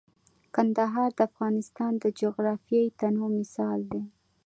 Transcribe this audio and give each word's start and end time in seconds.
کندهار 0.55 1.09
د 1.17 1.19
افغانستان 1.29 1.91
د 1.99 2.05
جغرافیوي 2.19 2.89
تنوع 2.99 3.29
مثال 3.39 3.79
دی. 3.91 4.03